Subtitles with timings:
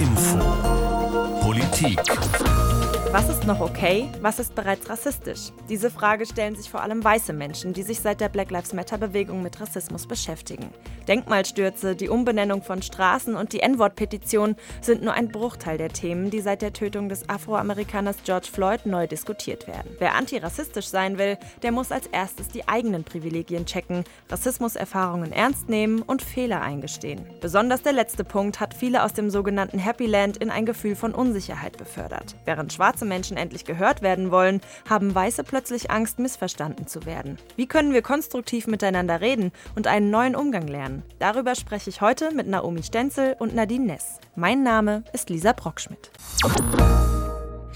[0.00, 0.38] Info.
[1.40, 2.75] Politik.
[3.12, 4.08] Was ist noch okay?
[4.20, 5.52] Was ist bereits rassistisch?
[5.68, 9.42] Diese Frage stellen sich vor allem weiße Menschen, die sich seit der Black Lives Matter-Bewegung
[9.42, 10.70] mit Rassismus beschäftigen.
[11.08, 16.40] Denkmalstürze, die Umbenennung von Straßen und die N-Wort-Petition sind nur ein Bruchteil der Themen, die
[16.40, 19.94] seit der Tötung des Afroamerikaners George Floyd neu diskutiert werden.
[19.98, 26.02] Wer antirassistisch sein will, der muss als erstes die eigenen Privilegien checken, Rassismuserfahrungen ernst nehmen
[26.02, 27.24] und Fehler eingestehen.
[27.40, 31.14] Besonders der letzte Punkt hat viele aus dem sogenannten Happy Land in ein Gefühl von
[31.14, 32.34] Unsicherheit befördert.
[32.44, 37.38] Während schwarze Menschen endlich gehört werden wollen, haben Weiße plötzlich Angst, missverstanden zu werden.
[37.56, 41.02] Wie können wir konstruktiv miteinander reden und einen neuen Umgang lernen?
[41.18, 44.18] Darüber spreche ich heute mit Naomi Stenzel und Nadine Ness.
[44.34, 46.10] Mein Name ist Lisa Brockschmidt.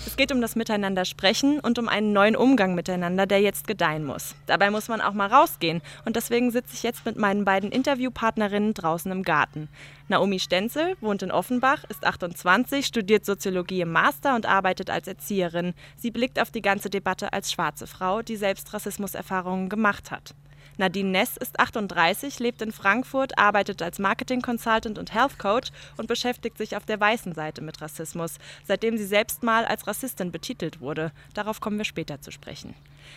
[0.06, 4.04] Es geht um das Miteinander sprechen und um einen neuen Umgang miteinander, der jetzt gedeihen
[4.04, 4.34] muss.
[4.46, 8.73] Dabei muss man auch mal rausgehen und deswegen sitze ich jetzt mit meinen beiden Interviewpartnerinnen
[8.73, 9.68] draußen im Garten.
[10.09, 15.74] Naomi Stenzel wohnt in Offenbach, ist 28, studiert Soziologie im Master und arbeitet als Erzieherin.
[15.96, 20.35] Sie blickt auf die ganze Debatte als schwarze Frau, die selbst Rassismuserfahrungen gemacht hat.
[20.79, 26.09] Nadine Ness ist 38, lebt in Frankfurt, arbeitet als Marketing Consultant und Health Coach und
[26.09, 30.80] beschäftigt sich auf der weißen Seite mit Rassismus, seitdem sie selbst mal als Rassistin betitelt
[30.80, 31.13] wurde.
[31.35, 32.74] Darauf kommen wir später zu sprechen.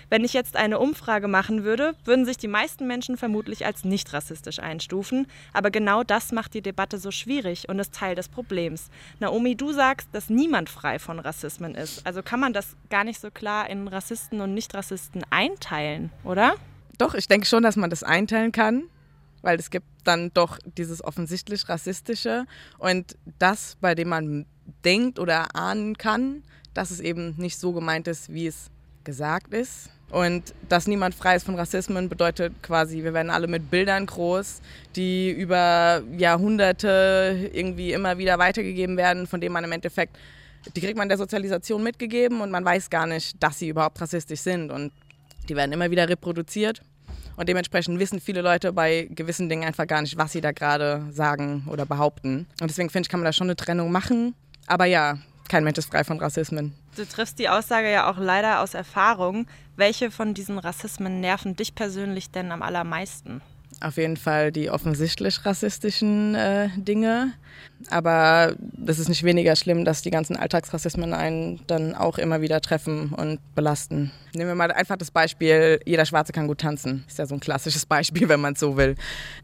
[0.10, 4.14] Wenn ich jetzt eine Umfrage machen würde, würden sich die meisten Menschen vermutlich als nicht
[4.14, 5.28] rassistisch einstufen.
[5.54, 8.90] Aber genau das macht die Debatte so schwierig und ist Teil des Problems.
[9.20, 12.06] Naomi, du sagst, dass niemand frei von Rassismen ist.
[12.06, 16.56] Also kann man das gar nicht so klar in Rassisten und Nicht-Rassisten einteilen, oder?
[16.98, 18.84] Doch, ich denke schon, dass man das einteilen kann,
[19.42, 22.46] weil es gibt dann doch dieses offensichtlich Rassistische
[22.78, 24.46] und das, bei dem man
[24.86, 28.70] denkt oder ahnen kann, dass es eben nicht so gemeint ist, wie es
[29.04, 29.90] gesagt ist.
[30.10, 34.62] Und dass niemand frei ist von Rassismen bedeutet quasi, wir werden alle mit Bildern groß,
[34.96, 40.16] die über Jahrhunderte irgendwie immer wieder weitergegeben werden, von denen man im Endeffekt,
[40.76, 44.42] die kriegt man der Sozialisation mitgegeben und man weiß gar nicht, dass sie überhaupt rassistisch
[44.42, 44.72] sind.
[44.72, 44.92] Und
[45.50, 46.82] die werden immer wieder reproduziert.
[47.36, 51.08] Und dementsprechend wissen viele Leute bei gewissen Dingen einfach gar nicht, was sie da gerade
[51.12, 52.48] sagen oder behaupten.
[52.62, 54.36] Und deswegen finde ich, kann man da schon eine Trennung machen.
[54.68, 55.18] Aber ja,
[55.50, 56.74] kein Mensch ist frei von Rassismen.
[56.96, 59.48] Du triffst die Aussage ja auch leider aus Erfahrung.
[59.76, 63.42] Welche von diesen Rassismen nerven dich persönlich denn am allermeisten?
[63.84, 67.34] Auf jeden Fall die offensichtlich rassistischen äh, Dinge.
[67.90, 72.62] Aber das ist nicht weniger schlimm, dass die ganzen Alltagsrassismen einen dann auch immer wieder
[72.62, 74.12] treffen und belasten.
[74.34, 77.04] Nehmen wir mal einfach das Beispiel, jeder Schwarze kann gut tanzen.
[77.10, 78.96] Ist ja so ein klassisches Beispiel, wenn man es so will.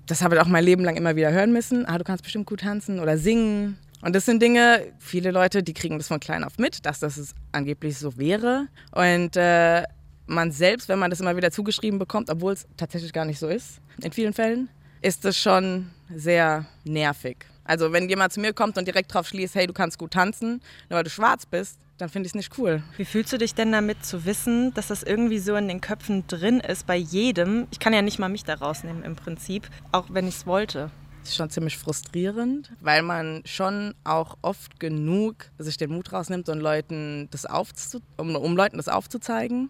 [0.05, 1.85] Das habe ich auch mein Leben lang immer wieder hören müssen.
[1.85, 3.77] Ah, du kannst bestimmt gut tanzen oder singen.
[4.01, 7.35] Und das sind Dinge, viele Leute, die kriegen das von klein auf mit, dass das
[7.51, 8.67] angeblich so wäre.
[8.93, 9.83] Und äh,
[10.27, 13.49] man selbst, wenn man das immer wieder zugeschrieben bekommt, obwohl es tatsächlich gar nicht so
[13.49, 14.69] ist, in vielen Fällen,
[15.01, 17.37] ist es schon sehr nervig.
[17.63, 20.61] Also wenn jemand zu mir kommt und direkt drauf schließt, hey, du kannst gut tanzen,
[20.89, 22.81] nur weil du schwarz bist, dann finde ich es nicht cool.
[22.97, 26.25] Wie fühlst du dich denn damit zu wissen, dass das irgendwie so in den Köpfen
[26.27, 27.67] drin ist bei jedem?
[27.71, 30.89] Ich kann ja nicht mal mich da rausnehmen im Prinzip, auch wenn ich es wollte.
[31.19, 36.49] Das ist schon ziemlich frustrierend, weil man schon auch oft genug sich den Mut rausnimmt,
[36.49, 39.69] um Leuten das, aufzu um, um Leuten das aufzuzeigen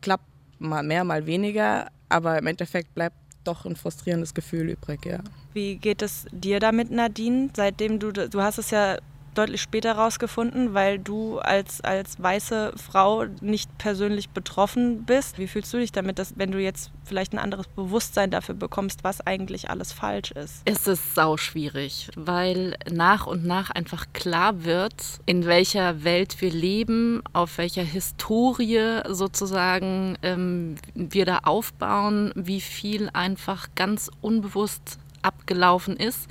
[0.00, 0.24] klappt
[0.58, 3.16] mal mehr, mal weniger, aber im Endeffekt bleibt
[3.48, 5.20] doch ein frustrierendes Gefühl übrig, ja.
[5.54, 7.50] Wie geht es dir damit, Nadine?
[7.56, 8.98] Seitdem du, du hast es ja
[9.38, 15.38] deutlich später rausgefunden, weil du als, als weiße Frau nicht persönlich betroffen bist.
[15.38, 19.04] Wie fühlst du dich damit, dass wenn du jetzt vielleicht ein anderes Bewusstsein dafür bekommst,
[19.04, 20.62] was eigentlich alles falsch ist?
[20.64, 24.94] Es ist sau schwierig, weil nach und nach einfach klar wird,
[25.24, 33.08] in welcher Welt wir leben, auf welcher Historie sozusagen ähm, wir da aufbauen, wie viel
[33.12, 36.28] einfach ganz unbewusst abgelaufen ist.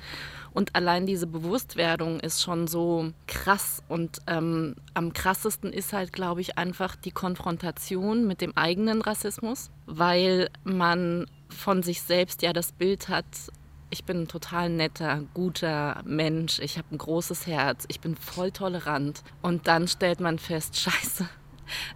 [0.58, 3.84] Und allein diese Bewusstwerdung ist schon so krass.
[3.88, 9.70] Und ähm, am krassesten ist halt, glaube ich, einfach die Konfrontation mit dem eigenen Rassismus,
[9.86, 13.28] weil man von sich selbst ja das Bild hat,
[13.92, 18.50] ich bin ein total netter, guter Mensch, ich habe ein großes Herz, ich bin voll
[18.50, 19.22] tolerant.
[19.44, 21.30] Und dann stellt man fest, scheiße,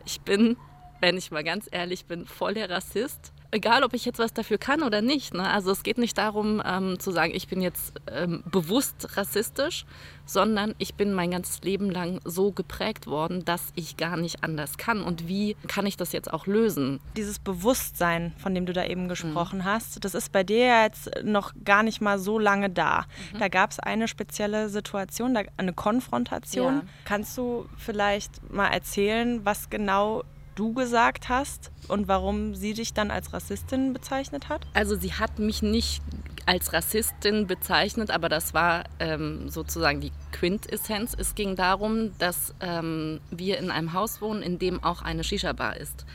[0.06, 0.56] ich bin,
[1.00, 4.58] wenn ich mal ganz ehrlich bin, voll der Rassist egal ob ich jetzt was dafür
[4.58, 5.34] kann oder nicht.
[5.34, 5.48] Ne?
[5.48, 9.86] Also es geht nicht darum ähm, zu sagen, ich bin jetzt ähm, bewusst rassistisch,
[10.26, 14.78] sondern ich bin mein ganzes Leben lang so geprägt worden, dass ich gar nicht anders
[14.78, 15.02] kann.
[15.02, 17.00] Und wie kann ich das jetzt auch lösen?
[17.18, 19.66] Dieses Bewusstsein, von dem du da eben gesprochen mhm.
[19.66, 23.06] hast, das ist bei dir ja jetzt noch gar nicht mal so lange da.
[23.34, 23.40] Mhm.
[23.40, 26.76] Da gab es eine spezielle Situation, eine Konfrontation.
[26.76, 26.84] Ja.
[27.06, 30.24] Kannst du vielleicht mal erzählen, was genau
[30.56, 34.66] du gesagt hast und warum sie dich dann als Rassistin bezeichnet hat?
[34.74, 36.02] Also sie hat mich nicht
[36.46, 41.16] als Rassistin bezeichnet, aber das war ähm, sozusagen die Quintessenz.
[41.18, 45.78] Es ging darum, dass ähm, wir in einem Haus wohnen, in dem auch eine Shisha-Bar
[45.78, 46.06] ist.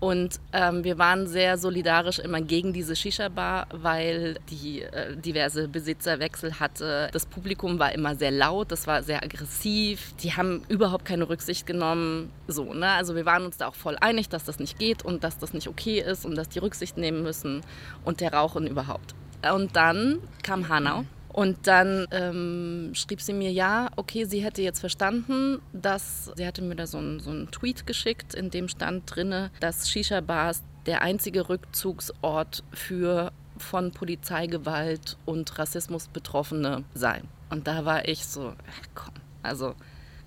[0.00, 6.60] Und ähm, wir waren sehr solidarisch immer gegen diese Shisha-Bar, weil die äh, diverse Besitzerwechsel
[6.60, 7.08] hatte.
[7.12, 10.14] Das Publikum war immer sehr laut, das war sehr aggressiv.
[10.22, 12.30] Die haben überhaupt keine Rücksicht genommen.
[12.46, 12.90] So, ne?
[12.90, 15.52] Also wir waren uns da auch voll einig, dass das nicht geht und dass das
[15.52, 17.62] nicht okay ist und dass die Rücksicht nehmen müssen
[18.04, 19.16] und der Rauchen überhaupt.
[19.52, 24.80] Und dann kam Hanau und dann ähm, schrieb sie mir, ja, okay, sie hätte jetzt
[24.80, 29.50] verstanden, dass, sie hatte mir da so einen, so Tweet geschickt, in dem stand drinne,
[29.60, 37.28] dass Shisha-Bars der einzige Rückzugsort für von Polizeigewalt und Rassismus Betroffene seien.
[37.50, 38.54] Und da war ich so,
[38.94, 39.74] komm, also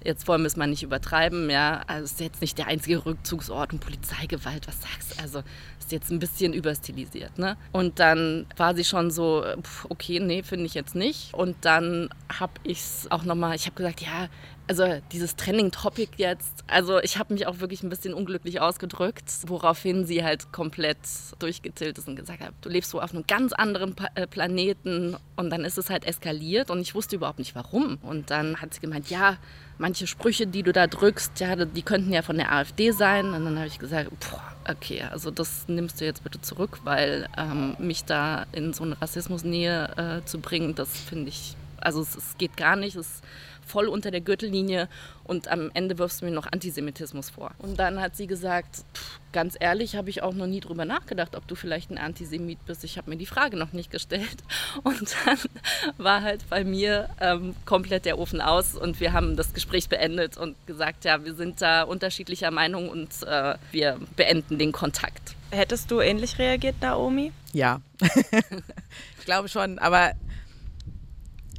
[0.03, 3.05] jetzt wollen wir es mal nicht übertreiben, ja, also es ist jetzt nicht der einzige
[3.05, 5.21] Rückzugsort und Polizeigewalt, was sagst du?
[5.21, 5.43] Also
[5.79, 7.57] ist jetzt ein bisschen überstilisiert, ne?
[7.71, 9.43] Und dann war sie schon so,
[9.89, 11.33] okay, nee, finde ich jetzt nicht.
[11.33, 12.09] Und dann
[12.39, 14.29] habe ich es auch nochmal, ich habe gesagt, ja,
[14.67, 20.05] also dieses Trending-Topic jetzt, also ich habe mich auch wirklich ein bisschen unglücklich ausgedrückt, woraufhin
[20.05, 20.97] sie halt komplett
[21.39, 25.17] durchgetillt ist und gesagt hat, du lebst so auf einem ganz anderen pa äh, Planeten
[25.35, 27.97] und dann ist es halt eskaliert und ich wusste überhaupt nicht warum.
[28.01, 29.37] Und dann hat sie gemeint, ja,
[29.77, 33.33] manche Sprüche, die du da drückst, ja, die könnten ja von der AfD sein.
[33.33, 37.27] Und dann habe ich gesagt, boah, okay, also das nimmst du jetzt bitte zurück, weil
[37.37, 42.15] ähm, mich da in so eine Rassismusnähe äh, zu bringen, das finde ich, also es,
[42.15, 42.95] es, geht gar nicht.
[42.95, 43.21] Es,
[43.65, 44.89] voll unter der Gürtellinie
[45.23, 47.51] und am Ende wirfst du mir noch Antisemitismus vor.
[47.57, 51.35] Und dann hat sie gesagt, pff, ganz ehrlich, habe ich auch noch nie drüber nachgedacht,
[51.35, 52.83] ob du vielleicht ein Antisemit bist.
[52.83, 54.37] Ich habe mir die Frage noch nicht gestellt.
[54.83, 55.37] Und dann
[55.97, 60.37] war halt bei mir ähm, komplett der Ofen aus und wir haben das Gespräch beendet
[60.37, 65.35] und gesagt, ja, wir sind da unterschiedlicher Meinung und äh, wir beenden den Kontakt.
[65.51, 67.31] Hättest du ähnlich reagiert, Naomi?
[67.53, 70.13] Ja, ich glaube schon, aber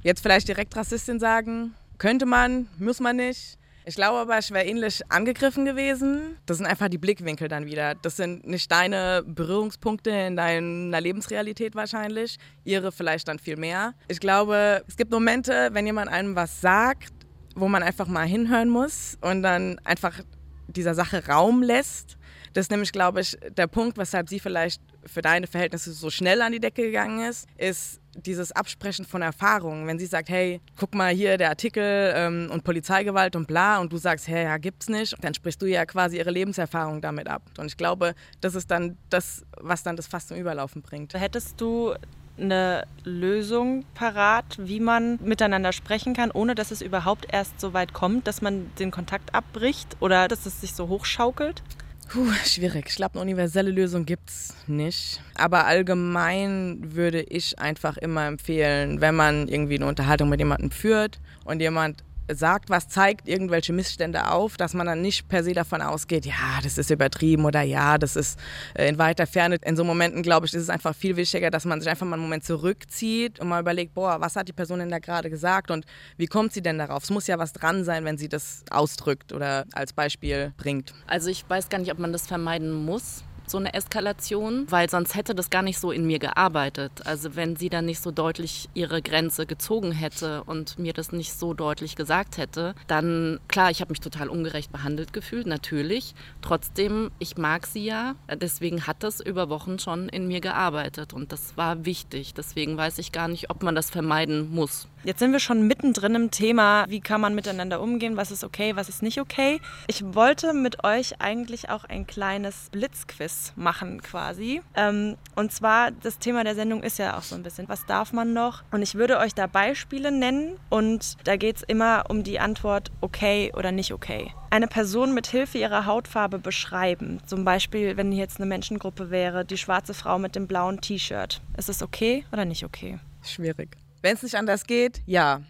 [0.03, 3.59] jetzt vielleicht direkt Rassistin sagen, könnte man, muss man nicht.
[3.85, 6.37] Ich glaube aber, ich wäre ähnlich angegriffen gewesen.
[6.47, 7.95] Das sind einfach die Blickwinkel dann wieder.
[7.95, 12.39] Das sind nicht deine Berührungspunkte in deiner Lebensrealität wahrscheinlich.
[12.65, 13.95] Ihre vielleicht dann viel mehr.
[14.09, 17.13] Ich glaube, es gibt Momente, wenn jemand einem was sagt,
[17.55, 20.23] wo man einfach mal hinhören muss und dann einfach
[20.67, 22.19] dieser Sache Raum lässt.
[22.53, 26.43] Das ist nämlich, glaube ich, der Punkt, weshalb sie vielleicht für deine Verhältnisse so schnell
[26.43, 29.87] an die Decke gegangen ist, ist, dieses Absprechen von Erfahrungen.
[29.87, 33.93] Wenn sie sagt, hey, guck mal hier der Artikel ähm, und Polizeigewalt und bla, und
[33.93, 37.43] du sagst, hey, ja, gibt's nicht, dann sprichst du ja quasi ihre Lebenserfahrung damit ab.
[37.59, 41.15] Und ich glaube, das ist dann das, was dann das fast zum Überlaufen bringt.
[41.15, 41.95] Hättest du
[42.39, 47.93] eine Lösung parat, wie man miteinander sprechen kann, ohne dass es überhaupt erst so weit
[47.93, 51.63] kommt, dass man den Kontakt abbricht oder dass es sich so hochschaukelt?
[52.13, 52.85] Puh, schwierig.
[52.89, 55.23] Ich glaube, eine universelle Lösung gibt es nicht.
[55.35, 61.21] Aber allgemein würde ich einfach immer empfehlen, wenn man irgendwie eine Unterhaltung mit jemandem führt
[61.47, 65.83] und jemand sagt was, zeigt irgendwelche Missstände auf, dass man dann nicht per se davon
[65.83, 68.39] ausgeht, ja, das ist übertrieben oder ja, das ist
[68.75, 69.57] äh, in weiter Ferne.
[69.63, 72.15] In so Momenten, glaube ich, ist es einfach viel wichtiger, dass man sich einfach mal
[72.15, 75.71] einen Moment zurückzieht und mal überlegt, boah, was hat die Person denn da gerade gesagt
[75.71, 75.85] und
[76.17, 77.03] wie kommt sie denn darauf?
[77.05, 80.95] Es muss ja was dran sein, wenn sie das ausdrückt oder als Beispiel bringt.
[81.07, 85.15] Also ich weiß gar nicht, ob man das vermeiden muss so eine Eskalation, weil sonst
[85.15, 87.07] hätte das gar nicht so in mir gearbeitet.
[87.07, 91.33] Also wenn sie dann nicht so deutlich ihre Grenze gezogen hätte und mir das nicht
[91.33, 96.15] so deutlich gesagt hätte, dann klar, ich habe mich total ungerecht behandelt gefühlt, natürlich.
[96.41, 101.31] Trotzdem, ich mag sie ja, deswegen hat das über Wochen schon in mir gearbeitet und
[101.31, 102.35] das war wichtig.
[102.35, 104.89] Deswegen weiß ich gar nicht, ob man das vermeiden muss.
[105.05, 108.77] Jetzt sind wir schon mittendrin im Thema, wie kann man miteinander umgehen, was ist okay,
[108.77, 109.61] was ist nicht okay.
[109.89, 114.63] Ich wollte mit euch eigentlich auch ein kleines Blitzquiz machen quasi.
[114.77, 118.13] Ähm, und zwar, das Thema der Sendung ist ja auch so ein bisschen, was darf
[118.13, 118.63] man noch?
[118.71, 122.93] Und ich würde euch da Beispiele nennen und da geht es immer um die Antwort
[123.01, 124.33] okay oder nicht okay.
[124.51, 127.21] Eine Person mit Hilfe ihrer Hautfarbe beschreiben.
[127.27, 131.41] Zum Beispiel, wenn jetzt eine Menschengruppe wäre, die schwarze Frau mit dem blauen T-Shirt.
[131.57, 133.01] Ist es okay oder nicht okay?
[133.25, 133.82] Schwierig.
[134.03, 135.41] Wenn es nicht anders geht, ja,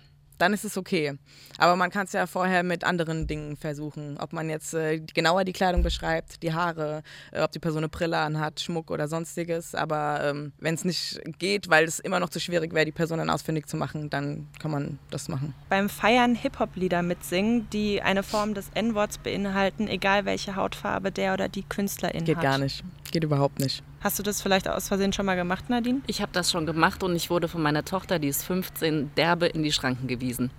[0.42, 1.14] dann ist es okay.
[1.56, 4.18] Aber man kann es ja vorher mit anderen Dingen versuchen.
[4.18, 7.88] Ob man jetzt äh, genauer die Kleidung beschreibt, die Haare, äh, ob die Person eine
[7.88, 9.74] Brille anhat, Schmuck oder sonstiges.
[9.74, 13.18] Aber ähm, wenn es nicht geht, weil es immer noch zu schwierig wäre, die Person
[13.18, 15.54] dann ausfindig zu machen, dann kann man das machen.
[15.68, 21.48] Beim Feiern Hip-Hop-Lieder mitsingen, die eine Form des N-Worts beinhalten, egal welche Hautfarbe der oder
[21.48, 22.42] die Künstlerin geht hat.
[22.42, 22.84] Geht gar nicht.
[23.12, 23.84] Geht überhaupt nicht.
[24.02, 26.00] Hast du das vielleicht aus Versehen schon mal gemacht, Nadine?
[26.08, 29.46] Ich habe das schon gemacht und ich wurde von meiner Tochter, die ist 15, derbe
[29.46, 30.50] in die Schranken gewiesen.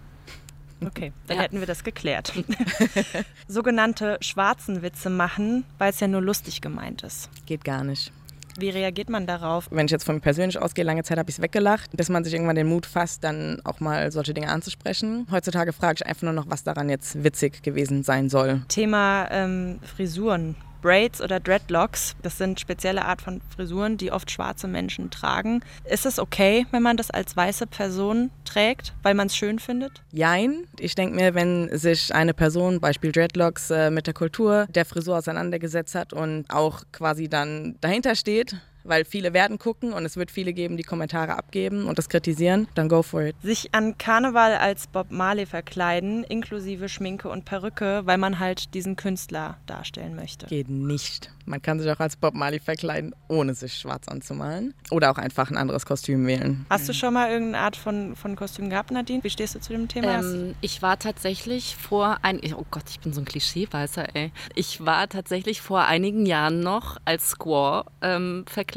[0.85, 1.43] Okay, dann ja.
[1.43, 2.33] hätten wir das geklärt.
[3.47, 7.29] Sogenannte schwarzen Witze machen, weil es ja nur lustig gemeint ist.
[7.45, 8.11] Geht gar nicht.
[8.57, 9.67] Wie reagiert man darauf?
[9.71, 12.23] Wenn ich jetzt von mir persönlich ausgehe, lange Zeit habe ich es weggelacht, bis man
[12.23, 15.27] sich irgendwann den Mut fasst, dann auch mal solche Dinge anzusprechen.
[15.31, 18.61] Heutzutage frage ich einfach nur noch, was daran jetzt witzig gewesen sein soll.
[18.67, 20.55] Thema ähm, Frisuren.
[20.83, 25.61] Braids oder Dreadlocks, das sind spezielle Art von Frisuren, die oft schwarze Menschen tragen.
[25.85, 30.03] Ist es okay, wenn man das als weiße Person trägt, weil man es schön findet?
[30.11, 30.67] Jein.
[30.77, 35.17] Ich denke mir, wenn sich eine Person, Beispiel Dreadlocks, äh, mit der Kultur der Frisur
[35.17, 40.31] auseinandergesetzt hat und auch quasi dann dahinter steht, weil viele werden gucken und es wird
[40.31, 43.35] viele geben, die Kommentare abgeben und das kritisieren, dann go for it.
[43.41, 48.95] Sich an Karneval als Bob Marley verkleiden, inklusive Schminke und Perücke, weil man halt diesen
[48.95, 50.47] Künstler darstellen möchte.
[50.47, 51.31] Geht nicht.
[51.45, 54.73] Man kann sich auch als Bob Marley verkleiden, ohne sich schwarz anzumalen.
[54.91, 56.65] Oder auch einfach ein anderes Kostüm wählen.
[56.69, 59.23] Hast du schon mal irgendeine Art von, von Kostüm gehabt, Nadine?
[59.23, 60.19] Wie stehst du zu dem Thema?
[60.19, 64.31] Ähm, ich war tatsächlich vor ein, oh Gott, ich bin so ein Klischeeweißer, ey.
[64.55, 68.72] Ich war tatsächlich vor einigen Jahren noch als Squaw ähm, verkleidet.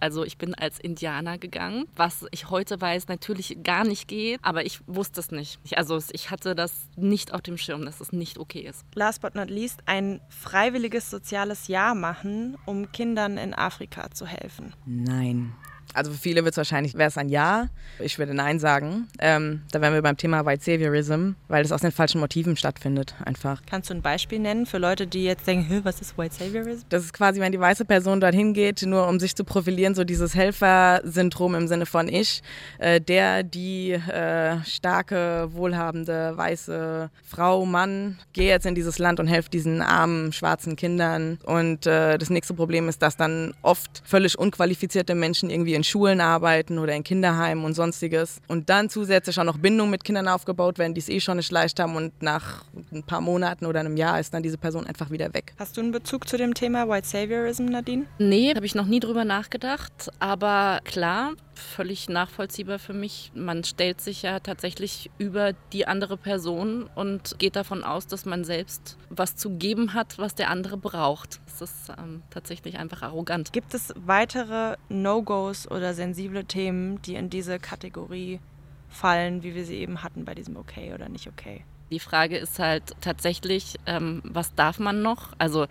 [0.00, 4.64] Also ich bin als Indianer gegangen, was ich heute weiß natürlich gar nicht geht, aber
[4.64, 5.58] ich wusste es nicht.
[5.64, 8.84] Ich, also ich hatte das nicht auf dem Schirm, dass es nicht okay ist.
[8.94, 14.74] Last but not least, ein freiwilliges soziales Jahr machen, um Kindern in Afrika zu helfen?
[14.84, 15.54] Nein.
[15.94, 17.68] Also für viele wird es wahrscheinlich, wäre es ein Ja.
[17.98, 19.08] Ich würde Nein sagen.
[19.18, 23.14] Ähm, da wären wir beim Thema White Saviorism, weil es aus den falschen Motiven stattfindet,
[23.24, 23.62] einfach.
[23.68, 26.86] Kannst du ein Beispiel nennen für Leute, die jetzt denken, was ist White Saviorism?
[26.88, 30.04] Das ist quasi, wenn die weiße Person dorthin geht, nur um sich zu profilieren, so
[30.04, 32.42] dieses Helfersyndrom im Sinne von ich,
[32.78, 39.26] äh, der, die äh, starke, wohlhabende, weiße Frau, Mann, gehe jetzt in dieses Land und
[39.26, 41.38] helfe diesen armen, schwarzen Kindern.
[41.44, 46.20] Und äh, das nächste Problem ist, dass dann oft völlig unqualifizierte Menschen irgendwie in Schulen
[46.20, 48.40] arbeiten oder in Kinderheimen und sonstiges.
[48.48, 51.50] Und dann zusätzlich auch noch Bindungen mit Kindern aufgebaut werden, die es eh schon nicht
[51.50, 51.96] leicht haben.
[51.96, 55.54] Und nach ein paar Monaten oder einem Jahr ist dann diese Person einfach wieder weg.
[55.58, 58.04] Hast du einen Bezug zu dem Thema White Saviorism, Nadine?
[58.18, 60.10] Nee, habe ich noch nie drüber nachgedacht.
[60.18, 63.30] Aber klar, völlig nachvollziehbar für mich.
[63.34, 68.44] Man stellt sich ja tatsächlich über die andere Person und geht davon aus, dass man
[68.44, 71.40] selbst was zu geben hat, was der andere braucht.
[71.46, 73.52] Das ist ähm, tatsächlich einfach arrogant.
[73.52, 78.40] Gibt es weitere No-Gos oder sensible Themen, die in diese Kategorie
[78.88, 81.64] fallen, wie wir sie eben hatten bei diesem Okay oder nicht okay?
[81.90, 85.32] Die Frage ist halt tatsächlich, ähm, was darf man noch?
[85.38, 85.66] Also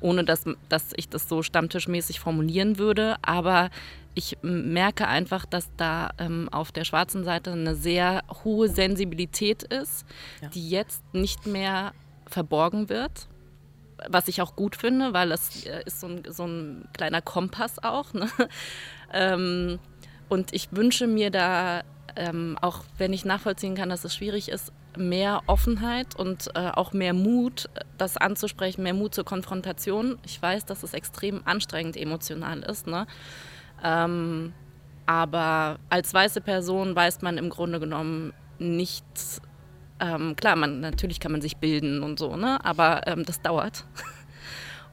[0.00, 3.70] ohne dass, dass ich das so stammtischmäßig formulieren würde, aber
[4.14, 10.04] ich merke einfach, dass da ähm, auf der schwarzen Seite eine sehr hohe Sensibilität ist,
[10.42, 10.48] ja.
[10.48, 11.92] die jetzt nicht mehr
[12.26, 13.28] verborgen wird.
[14.08, 17.82] Was ich auch gut finde, weil es äh, ist so ein, so ein kleiner Kompass
[17.82, 18.12] auch.
[18.14, 18.28] Ne?
[19.12, 19.78] ähm,
[20.28, 21.82] und ich wünsche mir da,
[22.16, 26.92] ähm, auch wenn ich nachvollziehen kann, dass es schwierig ist, mehr Offenheit und äh, auch
[26.92, 30.18] mehr Mut, das anzusprechen, mehr Mut zur Konfrontation.
[30.24, 32.86] Ich weiß, dass es extrem anstrengend emotional ist.
[32.86, 33.06] Ne?
[33.82, 34.52] Ähm,
[35.06, 39.40] aber als weiße Person weiß man im Grunde genommen nichts.
[39.98, 42.64] Ähm, klar, man, natürlich kann man sich bilden und so, ne?
[42.64, 43.84] aber ähm, das dauert.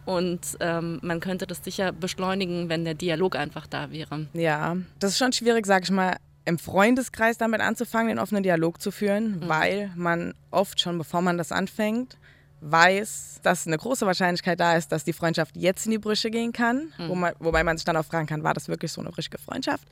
[0.06, 4.28] Und ähm, man könnte das sicher beschleunigen, wenn der Dialog einfach da wäre.
[4.32, 6.16] Ja, das ist schon schwierig, sag ich mal,
[6.46, 9.50] im Freundeskreis damit anzufangen, den offenen Dialog zu führen, mhm.
[9.50, 12.18] weil man oft schon, bevor man das anfängt,
[12.62, 16.54] weiß, dass eine große Wahrscheinlichkeit da ist, dass die Freundschaft jetzt in die Brüche gehen
[16.54, 16.94] kann.
[16.98, 17.10] Mhm.
[17.10, 19.38] Wo man, wobei man sich dann auch fragen kann, war das wirklich so eine richtige
[19.38, 19.88] Freundschaft?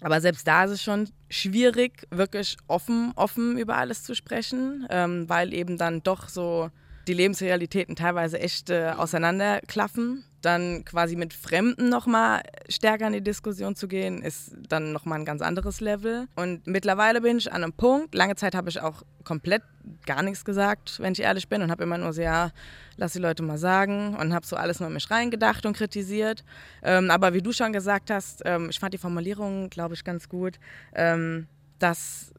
[0.00, 5.28] Aber selbst da ist es schon schwierig, wirklich offen, offen über alles zu sprechen, ähm,
[5.28, 6.70] weil eben dann doch so
[7.06, 10.24] die Lebensrealitäten teilweise echt äh, auseinanderklaffen.
[10.40, 15.24] Dann quasi mit Fremden nochmal stärker in die Diskussion zu gehen, ist dann nochmal ein
[15.24, 16.26] ganz anderes Level.
[16.34, 19.62] Und mittlerweile bin ich an einem Punkt, lange Zeit habe ich auch komplett
[20.04, 22.50] gar nichts gesagt, wenn ich ehrlich bin, und habe immer nur so, ja,
[22.96, 26.44] lass die Leute mal sagen und habe so alles nur in mich reingedacht und kritisiert.
[26.82, 30.28] Ähm, aber wie du schon gesagt hast, ähm, ich fand die Formulierung, glaube ich, ganz
[30.28, 30.58] gut,
[30.94, 31.46] ähm,
[31.78, 32.32] dass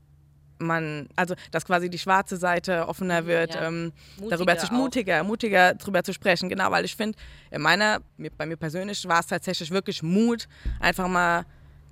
[0.59, 3.67] man, also dass quasi die schwarze Seite offener wird, ja.
[3.67, 3.91] ähm,
[4.29, 7.17] darüber zu mutiger, mutiger darüber zu sprechen, genau, weil ich finde,
[7.51, 7.99] in meiner,
[8.37, 10.47] bei mir persönlich war es tatsächlich wirklich Mut,
[10.79, 11.45] einfach mal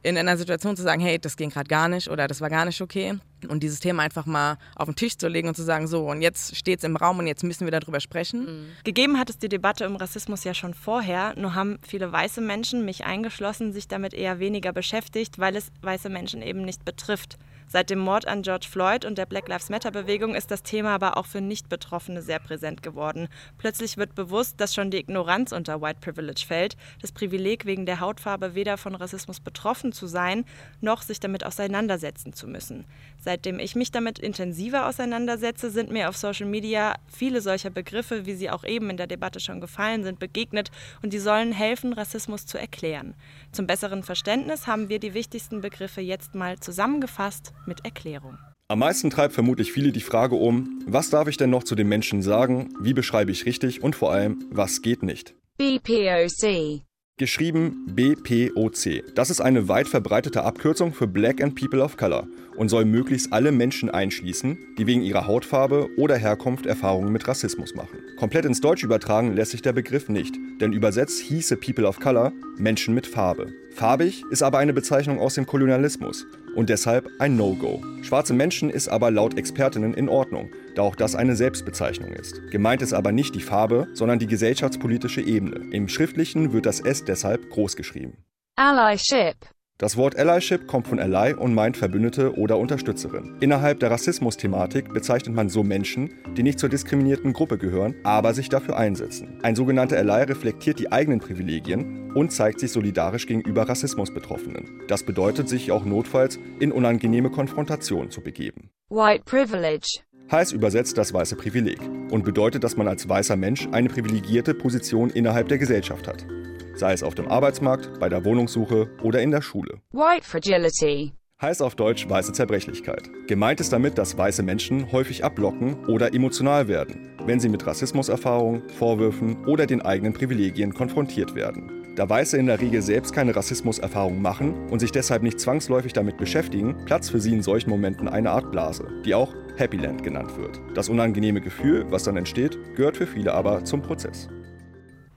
[0.04, 2.66] in einer Situation zu sagen, hey, das ging gerade gar nicht oder das war gar
[2.66, 3.20] nicht okay.
[3.50, 6.22] Und dieses Thema einfach mal auf den Tisch zu legen und zu sagen, so, und
[6.22, 8.46] jetzt steht es im Raum und jetzt müssen wir darüber sprechen.
[8.46, 8.66] Mhm.
[8.84, 12.86] Gegeben hat es die Debatte um Rassismus ja schon vorher, nur haben viele weiße Menschen,
[12.86, 17.38] mich eingeschlossen, sich damit eher weniger beschäftigt, weil es weiße Menschen eben nicht betrifft.
[17.72, 21.16] Seit dem Mord an George Floyd und der Black Lives Matter-Bewegung ist das Thema aber
[21.16, 23.30] auch für Nicht-Betroffene sehr präsent geworden.
[23.58, 28.02] Plötzlich wird bewusst, dass schon die Ignoranz unter White Privilege fällt, das Privileg wegen der
[28.02, 30.44] Hautfarbe weder von Rassismus betroffen zu sein,
[30.82, 32.84] noch sich damit auseinandersetzen zu müssen.
[33.24, 38.26] Seit Seitdem ich mich damit intensiver auseinandersetze, sind mir auf Social Media viele solcher Begriffe,
[38.26, 40.70] wie sie auch eben in der Debatte schon gefallen sind, begegnet
[41.02, 43.14] und die sollen helfen, Rassismus zu erklären.
[43.54, 48.38] Zum besseren Verständnis haben wir die wichtigsten Begriffe jetzt mal zusammengefasst mit Erklärung.
[48.68, 51.88] Am meisten treibt vermutlich viele die Frage um, was darf ich denn noch zu den
[51.88, 55.36] Menschen sagen, wie beschreibe ich richtig und vor allem, was geht nicht.
[55.58, 56.82] BPOC
[57.22, 59.14] Geschrieben BPOC.
[59.14, 63.32] Das ist eine weit verbreitete Abkürzung für Black and People of Color und soll möglichst
[63.32, 68.00] alle Menschen einschließen, die wegen ihrer Hautfarbe oder Herkunft Erfahrungen mit Rassismus machen.
[68.18, 72.34] Komplett ins Deutsch übertragen lässt sich der Begriff nicht, denn übersetzt hieße People of Color
[72.58, 73.54] Menschen mit Farbe.
[73.76, 76.26] Farbig ist aber eine Bezeichnung aus dem Kolonialismus
[76.56, 77.84] und deshalb ein No-Go.
[78.02, 82.42] Schwarze Menschen ist aber laut Expertinnen in Ordnung, da auch das eine Selbstbezeichnung ist.
[82.52, 85.62] Gemeint ist aber nicht die Farbe, sondern die gesellschaftspolitische Ebene.
[85.72, 88.18] Im Schriftlichen wird das S deshalb groß geschrieben.
[88.56, 89.36] Allyship
[89.78, 93.38] Das Wort Allyship kommt von Ally und meint Verbündete oder Unterstützerin.
[93.40, 98.50] Innerhalb der Rassismus-Thematik bezeichnet man so Menschen, die nicht zur diskriminierten Gruppe gehören, aber sich
[98.50, 99.40] dafür einsetzen.
[99.42, 104.82] Ein sogenannter Ally reflektiert die eigenen Privilegien und zeigt sich solidarisch gegenüber Rassismusbetroffenen.
[104.88, 108.70] Das bedeutet, sich auch notfalls in unangenehme Konfrontationen zu begeben.
[108.90, 110.02] White Privilege
[110.32, 115.10] Heißt übersetzt das weiße Privileg und bedeutet, dass man als weißer Mensch eine privilegierte Position
[115.10, 116.26] innerhalb der Gesellschaft hat.
[116.74, 119.82] Sei es auf dem Arbeitsmarkt, bei der Wohnungssuche oder in der Schule.
[119.92, 121.12] White Fragility
[121.42, 123.10] Heißt auf Deutsch weiße Zerbrechlichkeit.
[123.28, 128.70] Gemeint ist damit, dass weiße Menschen häufig ablocken oder emotional werden, wenn sie mit Rassismuserfahrungen,
[128.70, 131.82] Vorwürfen oder den eigenen Privilegien konfrontiert werden.
[131.98, 136.18] Da Weiße in der Regel selbst keine Rassismuserfahrung machen und sich deshalb nicht zwangsläufig damit
[136.18, 140.36] beschäftigen, platzt für sie in solchen Momenten eine Art Blase, die auch Happy Land genannt
[140.38, 140.60] wird.
[140.74, 144.28] Das unangenehme Gefühl, was dann entsteht, gehört für viele aber zum Prozess.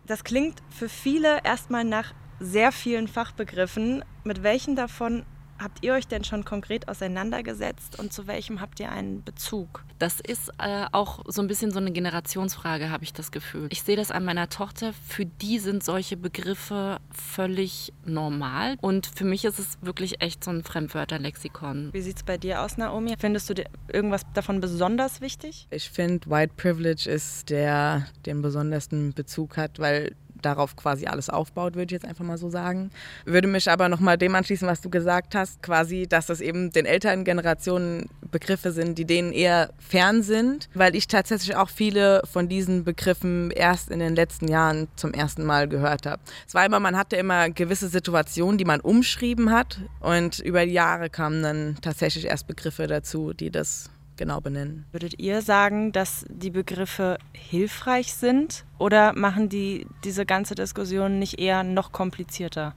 [0.06, 4.04] Das klingt für viele erstmal nach sehr vielen Fachbegriffen.
[4.22, 5.24] Mit welchen davon
[5.64, 9.82] habt ihr euch denn schon konkret auseinandergesetzt und zu welchem habt ihr einen Bezug?
[9.98, 13.68] Das ist äh, auch so ein bisschen so eine Generationsfrage, habe ich das Gefühl.
[13.70, 14.92] Ich sehe das an meiner Tochter.
[14.92, 18.76] Für die sind solche Begriffe völlig normal.
[18.82, 21.90] Und für mich ist es wirklich echt so ein Fremdwörterlexikon.
[21.92, 23.14] Wie sieht es bei dir aus, Naomi?
[23.18, 25.66] Findest du dir irgendwas davon besonders wichtig?
[25.70, 31.74] Ich finde, White Privilege ist der, den besondersten Bezug hat, weil darauf quasi alles aufbaut,
[31.74, 32.90] würde ich jetzt einfach mal so sagen.
[33.24, 36.86] Würde mich aber nochmal dem anschließen, was du gesagt hast, quasi, dass das eben den
[36.86, 42.48] älteren Generationen Begriffe sind, die denen eher fern sind, weil ich tatsächlich auch viele von
[42.48, 46.20] diesen Begriffen erst in den letzten Jahren zum ersten Mal gehört habe.
[46.46, 50.72] Es war immer, man hatte immer gewisse Situationen, die man umschrieben hat und über die
[50.72, 54.86] Jahre kamen dann tatsächlich erst Begriffe dazu, die das genau benennen.
[54.92, 61.38] Würdet ihr sagen, dass die Begriffe hilfreich sind oder machen die diese ganze Diskussion nicht
[61.38, 62.74] eher noch komplizierter?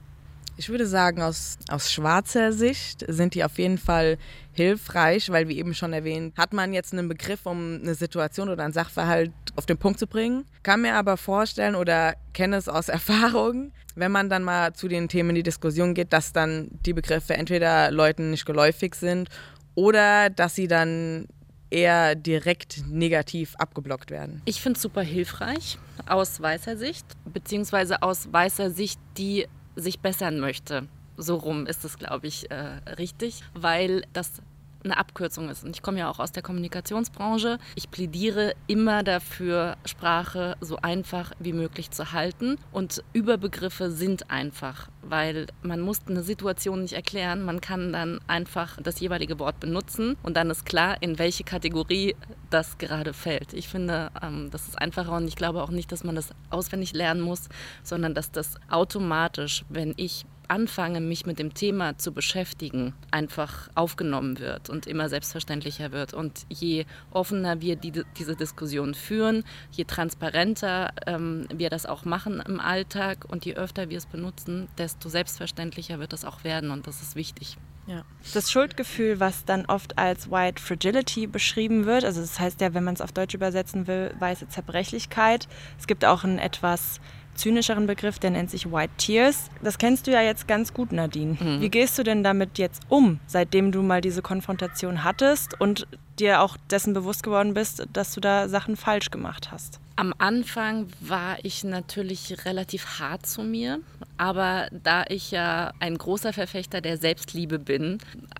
[0.60, 4.18] Ich würde sagen, aus, aus schwarzer Sicht sind die auf jeden Fall
[4.52, 8.64] hilfreich, weil, wie eben schon erwähnt, hat man jetzt einen Begriff, um eine Situation oder
[8.64, 10.46] einen Sachverhalt auf den Punkt zu bringen.
[10.64, 15.08] Kann mir aber vorstellen oder kenne es aus Erfahrung, wenn man dann mal zu den
[15.08, 19.28] Themen in die Diskussion geht, dass dann die Begriffe entweder Leuten nicht geläufig sind
[19.74, 21.26] oder dass sie dann
[21.70, 24.42] eher direkt negativ abgeblockt werden.
[24.44, 30.40] Ich finde es super hilfreich aus weißer Sicht, beziehungsweise aus weißer Sicht, die sich bessern
[30.40, 30.88] möchte.
[31.16, 32.54] So rum ist es, glaube ich, äh,
[32.98, 34.40] richtig, weil das
[34.88, 35.64] eine Abkürzung ist.
[35.64, 37.58] Und ich komme ja auch aus der Kommunikationsbranche.
[37.74, 42.56] Ich plädiere immer dafür, Sprache so einfach wie möglich zu halten.
[42.72, 47.42] Und Überbegriffe sind einfach, weil man muss eine Situation nicht erklären.
[47.42, 52.16] Man kann dann einfach das jeweilige Wort benutzen und dann ist klar, in welche Kategorie
[52.50, 53.52] das gerade fällt.
[53.52, 56.92] Ich finde, ähm, das ist einfacher und ich glaube auch nicht, dass man das auswendig
[56.94, 57.48] lernen muss,
[57.82, 64.38] sondern dass das automatisch, wenn ich anfange, mich mit dem Thema zu beschäftigen, einfach aufgenommen
[64.38, 66.14] wird und immer selbstverständlicher wird.
[66.14, 72.42] Und je offener wir die, diese Diskussion führen, je transparenter ähm, wir das auch machen
[72.46, 76.86] im Alltag und je öfter wir es benutzen, desto selbstverständlicher wird das auch werden und
[76.86, 77.56] das ist wichtig.
[77.88, 78.04] Ja.
[78.34, 82.84] Das Schuldgefühl, was dann oft als White Fragility beschrieben wird, also das heißt ja, wenn
[82.84, 85.48] man es auf Deutsch übersetzen will, weiße Zerbrechlichkeit.
[85.78, 87.00] Es gibt auch ein etwas
[87.38, 89.50] zynischeren Begriff, der nennt sich White Tears.
[89.62, 91.36] Das kennst du ja jetzt ganz gut, Nadine.
[91.40, 91.60] Mhm.
[91.60, 95.86] Wie gehst du denn damit jetzt um, seitdem du mal diese Konfrontation hattest und
[96.18, 99.80] dir auch dessen bewusst geworden bist, dass du da Sachen falsch gemacht hast?
[99.96, 103.80] Am Anfang war ich natürlich relativ hart zu mir,
[104.16, 107.98] aber da ich ja ein großer Verfechter der Selbstliebe bin,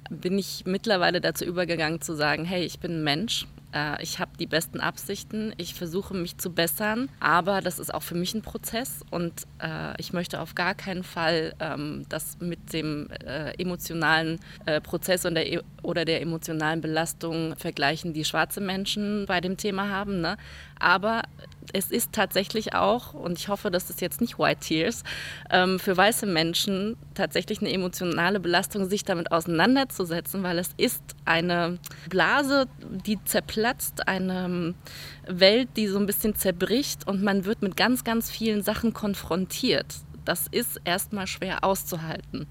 [0.09, 4.31] bin ich mittlerweile dazu übergegangen zu sagen, hey, ich bin ein Mensch Äh, ich habe
[4.39, 8.43] die besten Absichten, ich versuche mich zu bessern, aber das ist auch für mich ein
[8.43, 14.41] Prozess und äh, ich möchte auf gar keinen Fall ähm, das mit dem äh, emotionalen
[14.67, 19.57] äh, Prozess und der, e oder der emotionalen Belastung vergleichen, die schwarze Menschen bei dem
[19.57, 20.21] Thema haben.
[20.21, 20.37] Ne?
[20.79, 21.23] Aber
[21.73, 25.05] es ist tatsächlich auch, und ich hoffe, das ist jetzt nicht White Tears,
[25.51, 31.79] ähm, für weiße Menschen tatsächlich eine emotionale Belastung, sich damit auseinanderzusetzen, weil es ist eine
[32.09, 32.67] Blase,
[33.07, 34.75] die zerplatzt, eine
[35.27, 39.87] Welt, die so ein bisschen zerbricht und man wird mit ganz, ganz vielen Sachen konfrontiert.
[40.25, 42.47] Das ist erstmal schwer auszuhalten.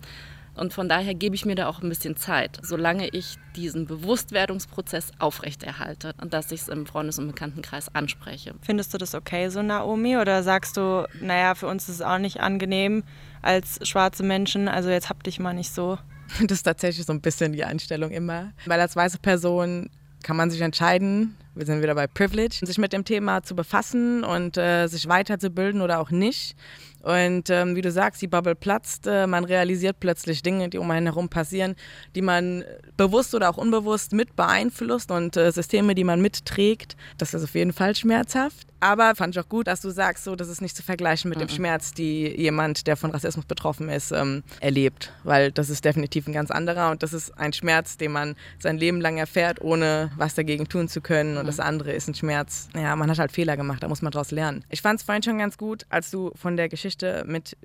[0.57, 5.11] Und von daher gebe ich mir da auch ein bisschen Zeit, solange ich diesen Bewusstwerdungsprozess
[5.19, 8.55] aufrechterhalte und dass ich es im Freundes- und Bekanntenkreis anspreche.
[8.61, 10.17] Findest du das okay so, Naomi?
[10.17, 13.03] Oder sagst du, naja, für uns ist es auch nicht angenehm
[13.41, 15.97] als schwarze Menschen, also jetzt hab dich mal nicht so?
[16.41, 18.51] Das ist tatsächlich so ein bisschen die Einstellung immer.
[18.65, 19.89] Weil als weiße Person
[20.23, 24.23] kann man sich entscheiden, wir sind wieder bei Privilege, sich mit dem Thema zu befassen
[24.23, 26.55] und äh, sich weiterzubilden oder auch nicht.
[27.07, 30.91] Und ähm, wie du sagst, die Bubble platzt, äh, man realisiert plötzlich Dinge, die um
[30.91, 31.77] einen herum passieren,
[32.15, 32.65] die man
[32.97, 36.97] bewusst oder auch unbewusst mit beeinflusst und äh, Systeme, die man mitträgt.
[37.17, 38.67] Das ist auf jeden Fall schmerzhaft.
[38.79, 41.39] Aber fand ich auch gut, dass du sagst, so, das ist nicht zu vergleichen mit
[41.39, 41.47] mhm.
[41.47, 45.13] dem Schmerz, die jemand, der von Rassismus betroffen ist, ähm, erlebt.
[45.23, 48.77] Weil das ist definitiv ein ganz anderer und das ist ein Schmerz, den man sein
[48.77, 51.37] Leben lang erfährt, ohne was dagegen tun zu können.
[51.37, 51.47] Und mhm.
[51.47, 52.67] das andere ist ein Schmerz.
[52.75, 54.63] Ja, man hat halt Fehler gemacht, da muss man draus lernen.
[54.69, 57.57] Ich fand es vorhin schon ganz gut, als du von der Geschichte mit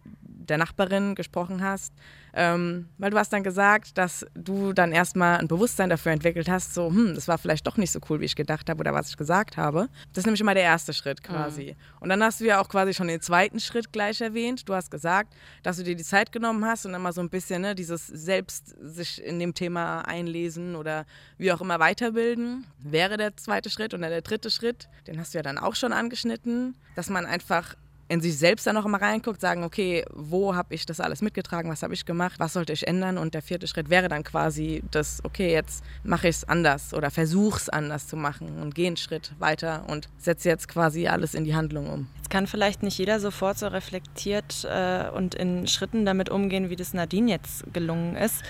[0.49, 1.93] der Nachbarin gesprochen hast,
[2.35, 6.75] ähm, weil du hast dann gesagt, dass du dann erstmal ein Bewusstsein dafür entwickelt hast,
[6.75, 9.11] so, hm, das war vielleicht doch nicht so cool, wie ich gedacht habe oder was
[9.11, 9.89] ich gesagt habe.
[10.13, 11.77] Das ist nämlich immer der erste Schritt quasi.
[11.77, 12.01] Mhm.
[12.01, 14.69] Und dann hast du ja auch quasi schon den zweiten Schritt gleich erwähnt.
[14.69, 17.31] Du hast gesagt, dass du dir die Zeit genommen hast und dann mal so ein
[17.31, 21.05] bisschen ne, dieses selbst sich in dem Thema einlesen oder
[21.39, 23.95] wie auch immer weiterbilden, wäre der zweite Schritt.
[23.95, 27.27] Und dann der dritte Schritt, den hast du ja dann auch schon angeschnitten, dass man
[27.27, 27.77] einfach
[28.13, 31.71] in sich selbst dann noch mal reinguckt, sagen, okay, wo habe ich das alles mitgetragen,
[31.71, 34.83] was habe ich gemacht, was sollte ich ändern und der vierte Schritt wäre dann quasi
[34.91, 38.89] das, okay, jetzt mache ich es anders oder versuche es anders zu machen und gehe
[38.89, 42.07] einen Schritt weiter und setze jetzt quasi alles in die Handlung um.
[42.19, 46.77] Jetzt kann vielleicht nicht jeder sofort so reflektiert äh, und in Schritten damit umgehen, wie
[46.77, 48.43] das Nadine jetzt gelungen ist.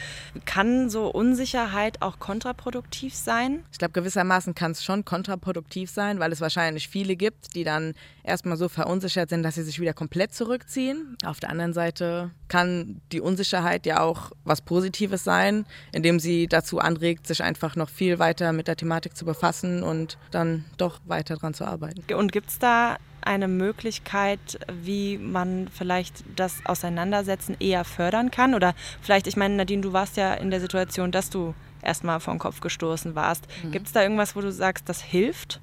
[0.44, 3.62] Kann so Unsicherheit auch kontraproduktiv sein?
[3.70, 7.94] Ich glaube, gewissermaßen kann es schon kontraproduktiv sein, weil es wahrscheinlich viele gibt, die dann
[8.24, 11.16] erstmal so verunsichert sind, dass sie sich wieder komplett zurückziehen.
[11.24, 16.78] Auf der anderen Seite kann die Unsicherheit ja auch was Positives sein, indem sie dazu
[16.78, 21.36] anregt, sich einfach noch viel weiter mit der Thematik zu befassen und dann doch weiter
[21.36, 22.02] dran zu arbeiten.
[22.14, 28.54] Und gibt es da eine Möglichkeit, wie man vielleicht das Auseinandersetzen eher fördern kann?
[28.54, 32.34] Oder vielleicht, ich meine, Nadine, du warst ja in der Situation, dass du erstmal vor
[32.34, 33.46] den Kopf gestoßen warst.
[33.62, 33.72] Mhm.
[33.72, 35.60] Gibt es da irgendwas, wo du sagst, das hilft?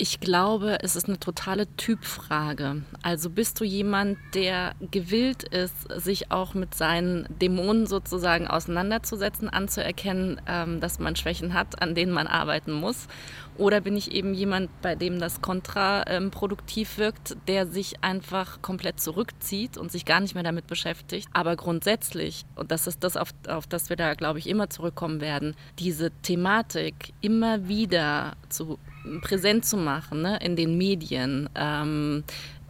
[0.00, 2.82] Ich glaube, es ist eine totale Typfrage.
[3.02, 10.40] Also bist du jemand, der gewillt ist, sich auch mit seinen Dämonen sozusagen auseinanderzusetzen, anzuerkennen,
[10.46, 13.08] ähm, dass man Schwächen hat, an denen man arbeiten muss?
[13.56, 19.76] Oder bin ich eben jemand, bei dem das kontraproduktiv wirkt, der sich einfach komplett zurückzieht
[19.76, 21.28] und sich gar nicht mehr damit beschäftigt?
[21.32, 25.20] Aber grundsätzlich, und das ist das, auf, auf das wir da, glaube ich, immer zurückkommen
[25.20, 28.78] werden, diese Thematik immer wieder zu
[29.20, 32.24] präsent zu machen ne, in den Medien, ähm,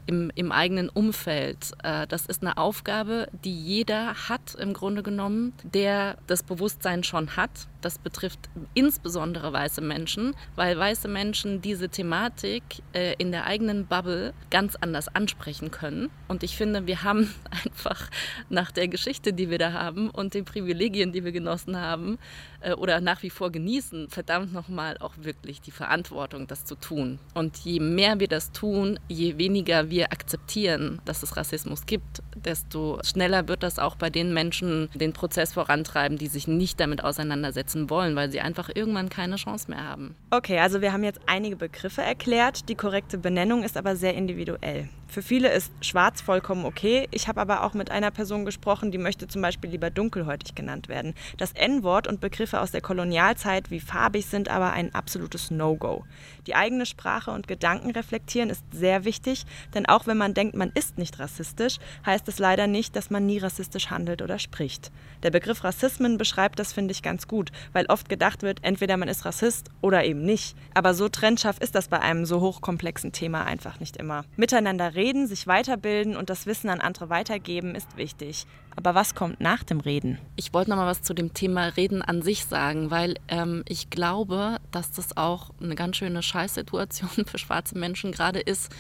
[0.07, 1.73] im, im, eigenen Umfeld.
[1.83, 7.37] Äh, das ist eine Aufgabe, die jeder hat im Grunde genommen, der das Bewusstsein schon
[7.37, 8.39] hat das betrifft
[8.75, 12.63] insbesondere weiße Menschen, weil weiße Menschen diese Thematik
[12.93, 16.11] äh, in der eigenen Bubble ganz anders ansprechen können.
[16.27, 17.33] Und ich finde, wir haben
[17.65, 18.11] einfach
[18.49, 22.19] nach der Geschichte, die wir da haben und den Privilegien, die wir genossen haben
[22.61, 27.19] äh, oder nach wie vor genießen, verdammt nochmal auch wirklich die Verantwortung, das zu tun.
[27.35, 33.01] Und je mehr wir das tun, je weniger wir akzeptieren, dass es Rassismus gibt, desto
[33.05, 37.68] schneller wird das auch bei den Menschen den Prozess vorantreiben, die sich nicht damit auseinandersetzen
[37.69, 40.15] umsetzen wollen, weil sie einfach irgendwann keine Chance mehr haben.
[40.31, 42.69] Okay, also wir haben jetzt einige Begriffe erklärt.
[42.69, 44.89] Die korrekte Benennung ist aber sehr individuell.
[45.11, 47.09] Für viele ist schwarz vollkommen okay.
[47.13, 50.89] Ich habe aber auch mit einer Person gesprochen, die möchte zum Beispiel lieber dunkelhäutig genannt
[50.89, 51.15] werden.
[51.39, 56.05] Das N-Wort und Begriffe aus der Kolonialzeit wie farbig sind aber ein absolutes No-Go.
[56.47, 60.73] Die eigene Sprache und Gedanken reflektieren ist sehr wichtig, denn auch wenn man denkt, man
[60.75, 64.93] ist nicht rassistisch, heißt es leider nicht, dass man nie rassistisch handelt oder spricht.
[65.23, 67.51] Der Begriff Rassismen beschreibt das, finde ich, ganz gut.
[67.73, 70.57] weil oft gedacht wird, entweder man ist Rassist oder eben nicht.
[70.75, 74.25] Aber so trennscharf ist das bei einem so hochkomplexen Thema einfach nicht immer.
[74.37, 78.47] Miteinander reden, sich weiterbilden und das Wissen an andere weitergeben ist wichtig.
[78.77, 80.19] Aber was kommt nach dem Reden?
[80.37, 83.91] Ich wollte noch mal was zu dem Thema Reden an sich sagen, weil ähm, ich
[83.91, 88.71] glaube, dass das auch eine ganz schöne Scheißsituation für schwarze Menschen gerade ist,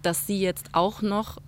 [0.00, 1.38] dass sie jetzt auch noch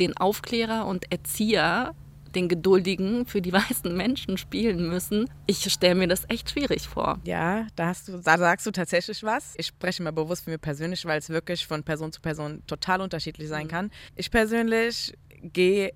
[0.00, 1.94] den Aufklärer und Erzieher
[2.34, 5.28] den Geduldigen für die weißen Menschen spielen müssen.
[5.46, 7.18] Ich stelle mir das echt schwierig vor.
[7.24, 9.54] Ja, da, hast du, da sagst du tatsächlich was.
[9.56, 13.00] Ich spreche mal bewusst für mich persönlich, weil es wirklich von Person zu Person total
[13.00, 13.70] unterschiedlich sein Mhm.
[13.70, 13.90] kann.
[14.16, 15.12] Ich persönlich
[15.42, 15.92] gehe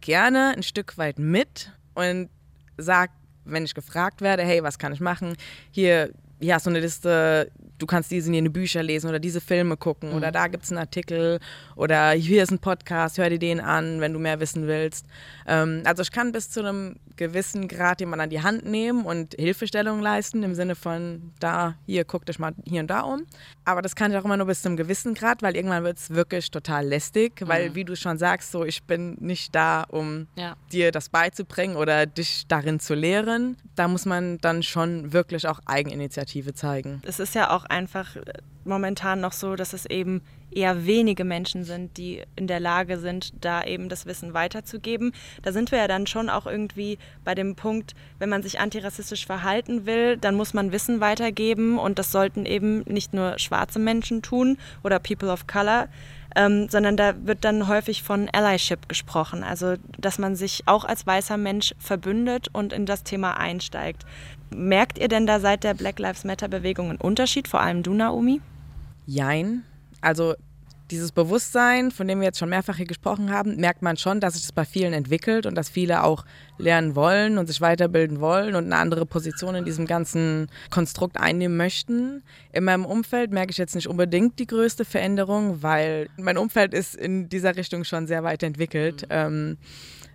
[0.00, 2.28] gerne ein Stück weit mit und
[2.76, 3.12] sage,
[3.44, 5.34] wenn ich gefragt werde, hey, was kann ich machen?
[5.70, 6.12] Hier,
[6.46, 10.12] hast du eine Liste, du kannst diese und jene Bücher lesen oder diese Filme gucken
[10.12, 11.40] oder da gibt es einen Artikel
[11.76, 15.06] oder hier ist ein Podcast, hör dir den an, wenn du mehr wissen willst.
[15.46, 19.34] Ähm, also ich kann bis zu einem gewissen Grad jemanden an die Hand nehmen und
[19.34, 23.26] Hilfestellung leisten im Sinne von da, hier, guck dich mal hier und da um.
[23.64, 25.98] Aber das kann ich auch immer nur bis zu einem gewissen Grad, weil irgendwann wird
[25.98, 30.28] es wirklich total lästig, weil wie du schon sagst, so ich bin nicht da, um
[30.36, 30.54] Ja.
[30.72, 33.56] dir das beizubringen oder dich darin zu lehren.
[33.74, 37.02] Da muss man dann schon wirklich auch Eigeninitiative zeigen.
[37.04, 38.22] Es ist ja auch einfach äh,
[38.64, 43.32] momentan noch so, dass es eben eher wenige Menschen sind, die in der Lage sind,
[43.44, 45.12] da eben das Wissen weiterzugeben.
[45.42, 49.26] Da sind wir ja dann schon auch irgendwie bei dem Punkt, wenn man sich antirassistisch
[49.26, 54.22] verhalten will, dann muss man Wissen weitergeben und das sollten eben nicht nur schwarze Menschen
[54.22, 55.88] tun oder People of Color,
[56.36, 61.06] ähm, sondern da wird dann häufig von Allyship gesprochen, also dass man sich auch als
[61.06, 64.04] weißer Mensch verbündet und in das Thema einsteigt.
[64.54, 67.94] Merkt ihr denn da seit der Black Lives Matter Bewegung einen Unterschied, vor allem du,
[67.94, 68.40] Naomi?
[69.06, 69.64] Jein.
[70.00, 70.34] Also
[70.90, 74.34] dieses Bewusstsein, von dem wir jetzt schon mehrfach hier gesprochen haben, merkt man schon, dass
[74.34, 76.24] sich das bei vielen entwickelt und dass viele auch
[76.56, 81.56] lernen wollen und sich weiterbilden wollen und eine andere Position in diesem ganzen Konstrukt einnehmen
[81.56, 82.22] möchten.
[82.52, 86.94] In meinem Umfeld merke ich jetzt nicht unbedingt die größte Veränderung, weil mein Umfeld ist
[86.94, 89.58] in dieser Richtung schon sehr weit entwickelt, ähm,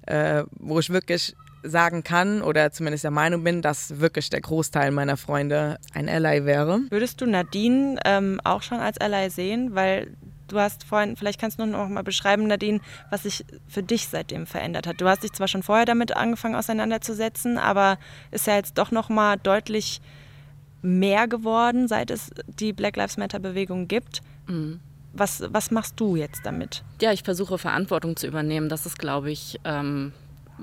[0.08, 4.91] äh, wo ich wirklich sagen kann oder zumindest der Meinung bin, dass wirklich der Großteil
[4.91, 6.82] meiner Freunde ein Ally wäre.
[6.89, 9.73] Würdest du Nadine ähm, auch schon als Ally sehen?
[9.73, 10.15] Weil
[10.47, 14.45] du hast vorhin, vielleicht kannst du noch mal beschreiben, Nadine, was sich für dich seitdem
[14.45, 15.02] verändert hat.
[15.02, 17.97] Du hast dich zwar schon vorher damit angefangen auseinanderzusetzen, aber
[18.32, 20.02] ist ja jetzt doch noch mal deutlich
[20.82, 24.21] mehr geworden, seit es die Black Lives Matter Bewegung gibt.
[25.13, 26.84] Was, was machst du jetzt damit?
[27.02, 28.67] Ja, ich versuche Verantwortung zu übernehmen.
[28.67, 30.12] Das ist, glaube ich, ähm,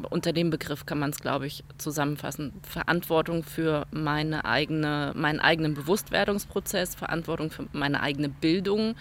[0.08, 2.52] unter dem Begriff kann man es, glaube ich, zusammenfassen.
[2.62, 8.94] Verantwortung für meine eigene, meinen eigenen Bewusstwerdungsprozess, Verantwortung für meine eigene Bildung,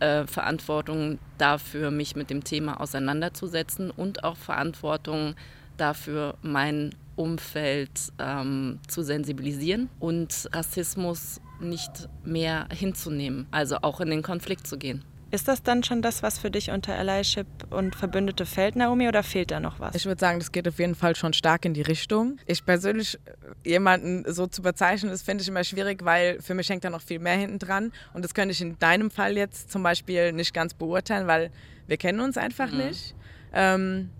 [0.00, 5.34] äh, Verantwortung dafür, mich mit dem Thema auseinanderzusetzen und auch Verantwortung
[5.76, 14.22] dafür, mein Umfeld ähm, zu sensibilisieren und Rassismus nicht mehr hinzunehmen, also auch in den
[14.22, 15.04] Konflikt zu gehen.
[15.34, 19.24] Ist das dann schon das, was für dich unter Allyship und Verbündete fällt, Naomi, oder
[19.24, 19.96] fehlt da noch was?
[19.96, 22.38] Ich würde sagen, das geht auf jeden Fall schon stark in die Richtung.
[22.46, 23.18] Ich persönlich,
[23.64, 26.90] äh, jemanden so zu bezeichnen, das finde ich immer schwierig, weil für mich hängt da
[26.90, 27.90] noch viel mehr hinten dran.
[28.12, 31.50] Und das könnte ich in deinem Fall jetzt zum Beispiel nicht ganz beurteilen, weil
[31.88, 33.16] wir kennen uns einfach nicht.
[33.52, 34.10] Ähm,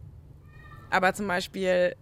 [0.91, 1.95] aber zum Beispiel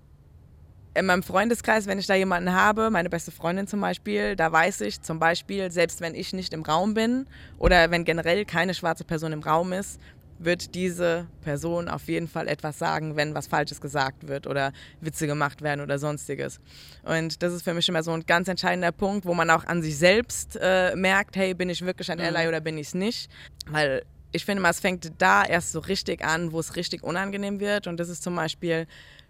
[0.94, 4.83] in meinem Freundeskreis, wenn ich da jemanden habe, meine beste Freundin zum Beispiel, da weiß
[4.83, 7.26] ich zum Beispiel, selbst wenn ich nicht im Raum bin
[7.59, 10.00] oder wenn generell keine schwarze Person im Raum ist,
[10.38, 15.26] wird diese Person auf jeden Fall etwas sagen, wenn was Falsches gesagt wird oder Witze
[15.26, 16.61] gemacht werden oder sonstiges.
[17.05, 19.83] Und das ist für mich immer so ein ganz entscheidender Punkt, wo man auch an
[19.83, 23.31] sich selbst äh, merkt, hey, bin ich wirklich ein Ally oder bin ich es nicht?
[23.68, 24.02] Weil
[24.33, 27.87] ich finde mal, es fängt da erst so richtig an, wo es richtig unangenehm wird.
[27.87, 28.87] Und das ist zum Beispiel,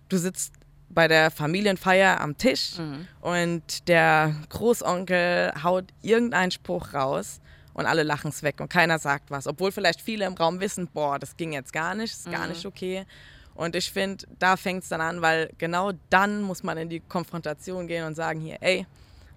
[0.08, 0.54] du sitzt
[0.94, 2.74] bei der Familienfeier am Tisch
[3.20, 7.40] und der Großonkel haut irgendeinen Spruch raus
[7.74, 9.46] und alle lachen es weg und keiner sagt was.
[9.46, 12.66] Obwohl vielleicht viele im Raum wissen, boah, das ging jetzt gar nicht, ist gar nicht
[12.66, 13.06] okay.
[13.54, 17.00] Und ich finde, da fängt es dann an, weil genau dann muss man in die
[17.00, 18.86] Konfrontation gehen und sagen, hier, ey,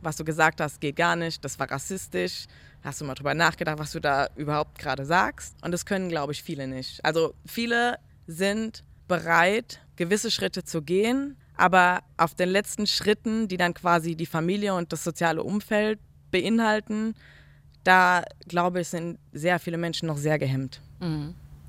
[0.02, 2.46] was du gesagt hast, geht gar nicht, das war rassistisch.
[2.84, 5.56] Hast du mal drüber nachgedacht, was du da überhaupt gerade sagst?
[5.63, 7.04] Und das können, glaube ich, viele nicht.
[7.04, 13.74] Also viele sind bereit, gewisse Schritte zu gehen, aber auf den letzten Schritten, die dann
[13.74, 16.00] quasi die Familie und das soziale Umfeld
[16.32, 17.15] beinhalten,
[17.84, 20.82] da glaube ich, sind sehr viele Menschen noch sehr gehemmt.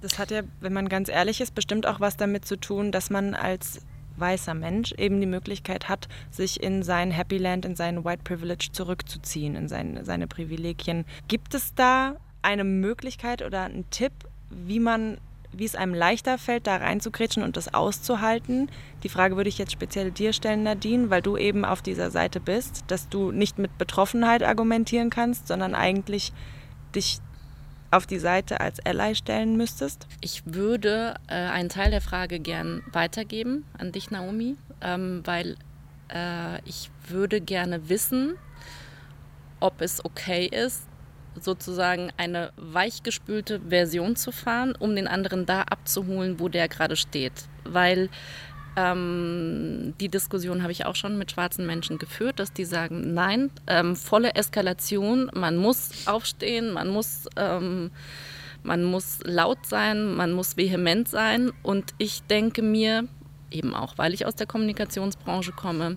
[0.00, 3.10] Das hat ja, wenn man ganz ehrlich ist, bestimmt auch was damit zu tun, dass
[3.10, 3.80] man als
[4.18, 8.68] weißer Mensch eben die Möglichkeit hat, sich in sein Happy Land, in sein White Privilege
[8.72, 11.04] zurückzuziehen, in sein, seine Privilegien.
[11.28, 14.12] Gibt es da eine Möglichkeit oder einen Tipp,
[14.50, 15.18] wie man
[15.52, 18.70] wie es einem leichter fällt, da reinzukretschen und das auszuhalten.
[19.02, 22.40] Die Frage würde ich jetzt speziell dir stellen, Nadine, weil du eben auf dieser Seite
[22.40, 26.32] bist, dass du nicht mit Betroffenheit argumentieren kannst, sondern eigentlich
[26.94, 27.20] dich
[27.90, 30.06] auf die Seite als Ally stellen müsstest?
[30.20, 35.56] Ich würde äh, einen Teil der Frage gern weitergeben an dich, Naomi, ähm, weil
[36.12, 38.36] äh, ich würde gerne wissen,
[39.60, 40.82] ob es okay ist,
[41.40, 47.32] sozusagen eine weichgespülte Version zu fahren, um den anderen da abzuholen, wo der gerade steht.
[47.64, 48.08] Weil
[48.76, 53.50] ähm, die Diskussion habe ich auch schon mit schwarzen Menschen geführt, dass die sagen, nein,
[53.66, 57.90] ähm, volle Eskalation, man muss aufstehen, man muss, ähm,
[58.62, 61.52] man muss laut sein, man muss vehement sein.
[61.62, 63.08] Und ich denke mir,
[63.50, 65.96] eben auch, weil ich aus der Kommunikationsbranche komme,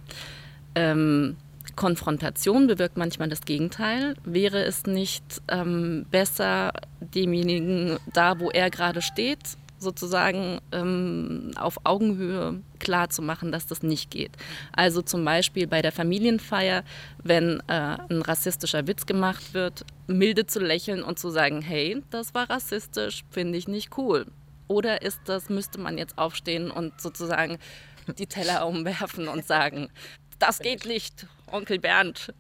[0.76, 1.36] ähm,
[1.80, 4.16] Konfrontation bewirkt manchmal das Gegenteil.
[4.26, 9.40] Wäre es nicht ähm, besser, demjenigen da, wo er gerade steht,
[9.78, 14.32] sozusagen ähm, auf Augenhöhe klar zu machen, dass das nicht geht.
[14.74, 16.84] Also zum Beispiel bei der Familienfeier,
[17.24, 22.34] wenn äh, ein rassistischer Witz gemacht wird, milde zu lächeln und zu sagen, hey, das
[22.34, 24.26] war rassistisch, finde ich nicht cool.
[24.68, 27.58] Oder ist das, müsste man jetzt aufstehen und sozusagen
[28.18, 29.90] die Teller umwerfen und sagen,
[30.40, 32.34] das geht nicht, Onkel Bernd.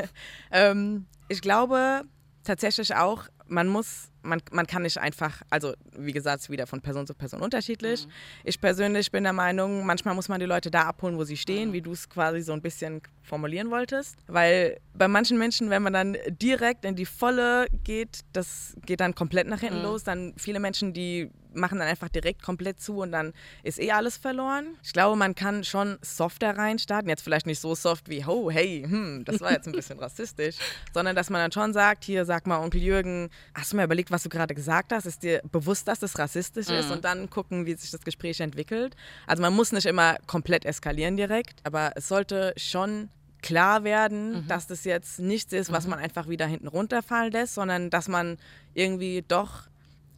[0.50, 2.02] ähm, ich glaube
[2.44, 7.06] tatsächlich auch, man muss, man, man kann nicht einfach, also wie gesagt, wieder von Person
[7.06, 8.06] zu Person unterschiedlich.
[8.06, 8.10] Mhm.
[8.44, 11.70] Ich persönlich bin der Meinung, manchmal muss man die Leute da abholen, wo sie stehen,
[11.70, 11.72] mhm.
[11.72, 14.16] wie du es quasi so ein bisschen formulieren wolltest.
[14.26, 19.14] Weil bei manchen Menschen, wenn man dann direkt in die Volle geht, das geht dann
[19.14, 19.84] komplett nach hinten mhm.
[19.84, 20.04] los.
[20.04, 24.16] Dann viele Menschen, die machen dann einfach direkt komplett zu und dann ist eh alles
[24.16, 24.76] verloren.
[24.82, 27.08] Ich glaube, man kann schon softer reinstarten.
[27.08, 30.56] Jetzt vielleicht nicht so soft wie, oh, hey, hm, das war jetzt ein bisschen rassistisch,
[30.92, 34.10] sondern dass man dann schon sagt, hier, sag mal, Onkel Jürgen, hast du mal überlegt,
[34.10, 35.06] was du gerade gesagt hast?
[35.06, 36.74] Ist dir bewusst, dass das rassistisch mhm.
[36.74, 36.90] ist?
[36.90, 38.96] Und dann gucken, wie sich das Gespräch entwickelt.
[39.26, 43.08] Also man muss nicht immer komplett eskalieren direkt, aber es sollte schon
[43.42, 44.48] klar werden, mhm.
[44.48, 45.90] dass das jetzt nichts ist, was mhm.
[45.90, 48.38] man einfach wieder hinten runterfallen lässt, sondern dass man
[48.74, 49.68] irgendwie doch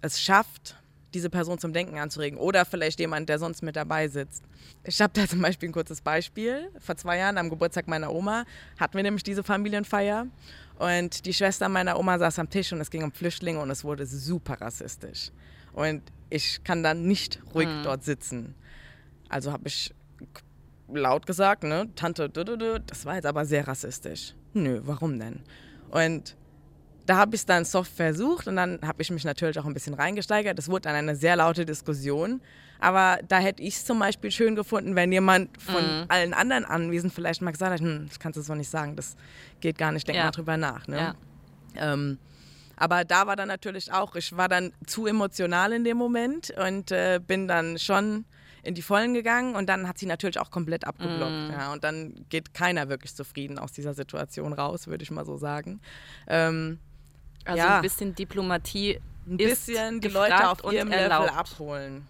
[0.01, 0.78] es schafft,
[1.15, 4.45] diese Person zum Denken anzuregen oder vielleicht jemand, der sonst mit dabei sitzt.
[4.85, 6.71] Ich habe da zum Beispiel ein kurzes Beispiel.
[6.79, 8.45] Vor zwei Jahren am Geburtstag meiner Oma
[8.79, 10.27] hatten wir nämlich diese Familienfeier
[10.79, 13.85] und die Schwester meiner Oma saß am Tisch und es ging um Flüchtlinge und es
[13.85, 15.31] wurde super rassistisch.
[15.73, 17.83] Und ich kann dann nicht ruhig mhm.
[17.85, 18.55] dort sitzen.
[19.29, 19.95] Also habe ich
[20.93, 24.35] laut gesagt, ne, Tante, das war jetzt aber sehr rassistisch.
[24.55, 25.41] Nö, warum denn?
[25.91, 26.37] Und
[27.09, 29.73] da habe ich es dann soft versucht und dann habe ich mich natürlich auch ein
[29.73, 30.59] bisschen reingesteigert.
[30.59, 32.43] Es wurde dann eine sehr laute Diskussion.
[32.81, 36.05] Aber da hätte ich es zum Beispiel schön gefunden, wenn jemand von mhm.
[36.09, 39.17] allen anderen Anwesenden vielleicht mal gesagt hat, hm, das kannst du so nicht sagen, das
[39.61, 40.25] geht gar nicht, denk ja.
[40.25, 40.87] mal drüber nach.
[40.87, 40.99] Ne?
[41.75, 41.95] Ja.
[41.95, 42.19] Ähm,
[42.77, 46.93] aber da war dann natürlich auch, ich war dann zu emotional in dem Moment und
[46.93, 48.27] äh, bin dann schon
[48.63, 51.49] in die Vollen gegangen und dann hat sie natürlich auch komplett abgeblockt.
[51.49, 51.53] Mm.
[51.53, 55.39] Ja, und dann geht keiner wirklich zufrieden aus dieser Situation raus, würde ich mal so
[55.39, 55.81] sagen.
[56.27, 56.79] Ähm,
[57.49, 57.77] also ja.
[57.77, 62.07] ein bisschen Diplomatie ein bisschen die Leute auf ihrem Level abholen.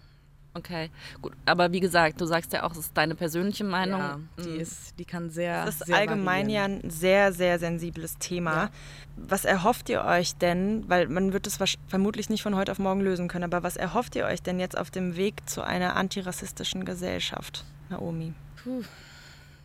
[0.55, 0.89] Okay,
[1.21, 1.33] gut.
[1.45, 3.99] Aber wie gesagt, du sagst ja auch, es ist deine persönliche Meinung.
[3.99, 4.59] Ja, die, mhm.
[4.59, 5.65] ist, die kann sehr.
[5.65, 6.73] Das ist sehr allgemein variieren.
[6.73, 8.53] ja ein sehr, sehr sensibles Thema.
[8.53, 8.69] Ja.
[9.15, 13.01] Was erhofft ihr euch denn, weil man wird es vermutlich nicht von heute auf morgen
[13.01, 16.83] lösen können, aber was erhofft ihr euch denn jetzt auf dem Weg zu einer antirassistischen
[16.83, 18.33] Gesellschaft, Naomi?
[18.63, 18.83] Puh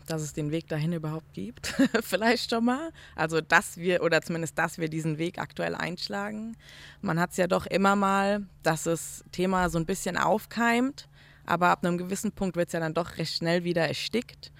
[0.07, 1.67] dass es den Weg dahin überhaupt gibt,
[2.03, 2.91] vielleicht schon mal.
[3.17, 6.57] Also dass wir, oder zumindest, dass wir diesen Weg aktuell einschlagen.
[7.01, 11.09] Man hat es ja doch immer mal, dass das Thema so ein bisschen aufkeimt,
[11.47, 14.53] aber ab einem gewissen Punkt wird es ja dann doch recht schnell wieder erstickt.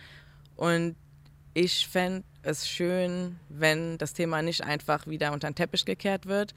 [0.57, 0.97] Und
[1.55, 6.55] ich fände es schön, wenn das Thema nicht einfach wieder unter den Teppich gekehrt wird,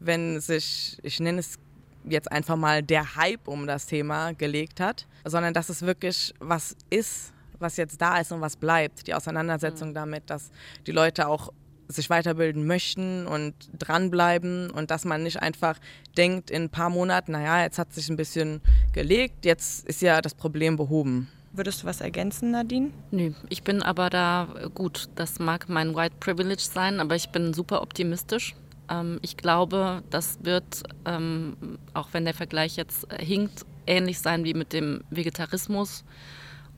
[0.00, 1.58] wenn sich, ich nenne es
[2.04, 6.76] jetzt einfach mal der Hype um das Thema gelegt hat, sondern dass es wirklich was
[6.88, 9.06] ist, was jetzt da ist und was bleibt.
[9.06, 9.94] Die Auseinandersetzung mhm.
[9.94, 10.50] damit, dass
[10.86, 11.52] die Leute auch
[11.88, 15.78] sich weiterbilden möchten und dranbleiben und dass man nicht einfach
[16.16, 18.60] denkt in ein paar Monaten, naja, jetzt hat sich ein bisschen
[18.92, 21.28] gelegt, jetzt ist ja das Problem behoben.
[21.52, 22.90] Würdest du was ergänzen, Nadine?
[23.10, 25.08] Nö, ich bin aber da gut.
[25.16, 28.54] Das mag mein White Privilege sein, aber ich bin super optimistisch.
[28.88, 34.54] Ähm, ich glaube, das wird, ähm, auch wenn der Vergleich jetzt hinkt, ähnlich sein wie
[34.54, 36.04] mit dem Vegetarismus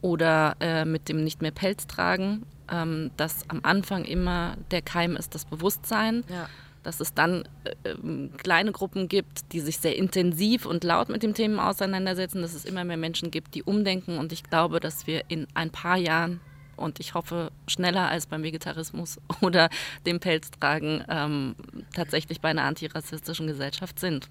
[0.02, 5.16] oder äh, mit dem nicht mehr Pelz tragen, ähm, dass am Anfang immer der Keim
[5.16, 6.24] ist das Bewusstsein.
[6.28, 6.48] Ja.
[6.82, 7.44] Dass es dann
[7.84, 12.42] äh, äh, kleine Gruppen gibt, die sich sehr intensiv und laut mit dem Thema auseinandersetzen,
[12.42, 14.18] dass es immer mehr Menschen gibt, die umdenken.
[14.18, 16.40] Und ich glaube, dass wir in ein paar Jahren
[16.76, 19.70] und ich hoffe schneller als beim Vegetarismus oder
[20.06, 21.54] dem Pelztragen ähm,
[21.94, 24.28] tatsächlich bei einer antirassistischen Gesellschaft sind.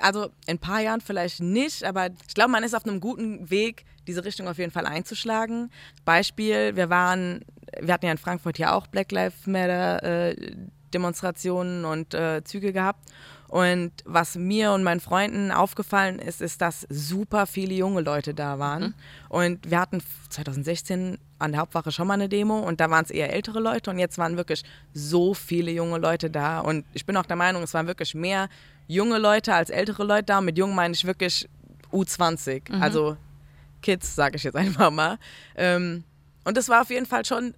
[0.00, 3.48] Also in ein paar Jahren vielleicht nicht, aber ich glaube, man ist auf einem guten
[3.50, 5.70] Weg, diese Richtung auf jeden Fall einzuschlagen.
[6.04, 7.44] Beispiel, wir waren,
[7.80, 10.56] wir hatten ja in Frankfurt ja auch Black Lives Matter äh,
[10.94, 13.00] Demonstrationen und äh, Züge gehabt.
[13.48, 18.58] Und was mir und meinen Freunden aufgefallen ist, ist, dass super viele junge Leute da
[18.58, 18.82] waren.
[18.82, 18.94] Mhm.
[19.28, 23.10] Und wir hatten 2016 an der Hauptwache schon mal eine Demo und da waren es
[23.10, 24.64] eher ältere Leute und jetzt waren wirklich
[24.94, 26.60] so viele junge Leute da.
[26.60, 28.48] Und ich bin auch der Meinung, es waren wirklich mehr
[28.88, 30.38] junge Leute als ältere Leute da.
[30.38, 31.48] Und mit jung meine ich wirklich
[31.92, 32.82] U20, mhm.
[32.82, 33.16] also
[33.86, 35.16] Kids, sage ich jetzt einfach mal.
[35.54, 36.02] Ähm,
[36.44, 37.54] und das war auf jeden Fall schon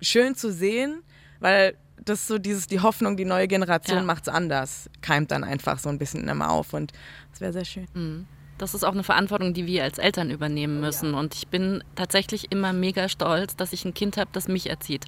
[0.00, 1.02] schön zu sehen,
[1.40, 4.04] weil das so dieses, die Hoffnung, die neue Generation ja.
[4.04, 6.92] macht es anders, keimt dann einfach so ein bisschen immer auf und
[7.32, 7.88] das wäre sehr schön.
[7.94, 8.26] Mhm.
[8.58, 11.12] Das ist auch eine Verantwortung, die wir als Eltern übernehmen oh müssen.
[11.12, 11.18] Ja.
[11.18, 15.06] Und ich bin tatsächlich immer mega stolz, dass ich ein Kind habe, das mich erzieht.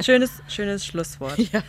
[0.00, 1.38] Schönes, schönes Schlusswort.
[1.52, 1.62] Ja.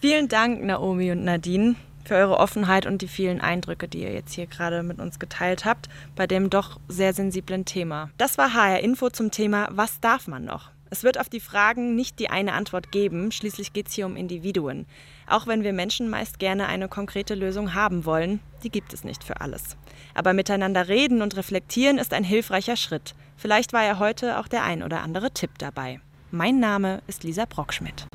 [0.00, 4.34] Vielen Dank, Naomi und Nadine, für eure Offenheit und die vielen Eindrücke, die ihr jetzt
[4.34, 8.10] hier gerade mit uns geteilt habt, bei dem doch sehr sensiblen Thema.
[8.18, 10.70] Das war HR Info zum Thema Was darf man noch?
[10.92, 14.14] Es wird auf die Fragen nicht die eine Antwort geben, schließlich geht es hier um
[14.14, 14.84] Individuen.
[15.26, 19.24] Auch wenn wir Menschen meist gerne eine konkrete Lösung haben wollen, die gibt es nicht
[19.24, 19.78] für alles.
[20.12, 23.14] Aber miteinander reden und reflektieren ist ein hilfreicher Schritt.
[23.38, 25.98] Vielleicht war ja heute auch der ein oder andere Tipp dabei.
[26.30, 28.06] Mein Name ist Lisa Brockschmidt.